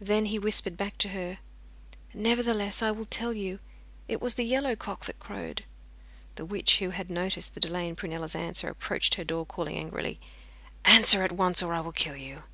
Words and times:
Then 0.00 0.26
he 0.26 0.38
whispered 0.38 0.76
back 0.76 0.96
to 0.98 1.08
her: 1.08 1.38
'Nevertheless, 2.14 2.80
I 2.80 2.92
will 2.92 3.06
tell 3.06 3.32
you. 3.32 3.58
It 4.06 4.20
was 4.22 4.34
the 4.34 4.44
yellow 4.44 4.76
cock 4.76 5.04
that 5.06 5.18
crowed.' 5.18 5.64
The 6.36 6.44
witch, 6.44 6.78
who 6.78 6.90
had 6.90 7.10
noticed 7.10 7.54
the 7.54 7.58
delay 7.58 7.88
in 7.88 7.96
Prunella's 7.96 8.36
answer, 8.36 8.68
approached 8.68 9.16
her 9.16 9.24
door 9.24 9.44
calling 9.44 9.76
angrily: 9.76 10.20
'Answer 10.84 11.24
at 11.24 11.32
once, 11.32 11.60
or 11.60 11.74
I 11.74 11.80
will 11.80 11.90
kill 11.90 12.14
you. 12.14 12.44